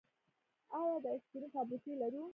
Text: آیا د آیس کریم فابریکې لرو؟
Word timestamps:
آیا 0.79 0.95
د 1.03 1.05
آیس 1.13 1.25
کریم 1.31 1.49
فابریکې 1.55 1.93
لرو؟ 2.01 2.23